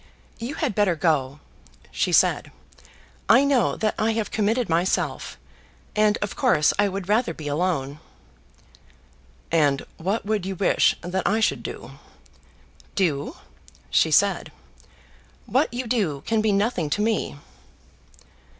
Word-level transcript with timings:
"You 0.39 0.55
had 0.55 0.73
better 0.73 0.95
go," 0.95 1.41
she 1.91 2.11
said. 2.11 2.51
"I 3.29 3.43
know 3.43 3.75
that 3.75 3.93
I 3.99 4.13
have 4.13 4.31
committed 4.31 4.67
myself, 4.67 5.37
and 5.95 6.17
of 6.23 6.35
course 6.35 6.73
I 6.79 6.89
would 6.89 7.07
rather 7.07 7.35
be 7.35 7.47
alone." 7.47 7.99
"And 9.51 9.85
what 9.97 10.25
would 10.25 10.43
you 10.43 10.55
wish 10.55 10.95
that 11.01 11.27
I 11.27 11.39
should 11.39 11.61
do?" 11.61 11.99
"Do?" 12.95 13.35
she 13.91 14.09
said. 14.09 14.51
"What 15.45 15.71
you 15.71 15.85
do 15.85 16.23
can 16.25 16.41
be 16.41 16.51
nothing 16.51 16.89
to 16.89 17.01
me." 17.03 17.37